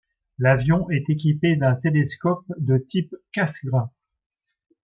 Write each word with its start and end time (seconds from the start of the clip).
L'avion 0.39 0.89
est 0.89 1.11
équipé 1.11 1.55
d'un 1.57 1.75
télescope 1.75 2.45
de 2.57 2.79
type 2.79 3.13
Cassegrain. 3.33 3.91